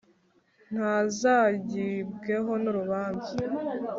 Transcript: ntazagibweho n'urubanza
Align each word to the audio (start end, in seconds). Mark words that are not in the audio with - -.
ntazagibweho 0.73 2.51
n'urubanza 2.63 3.31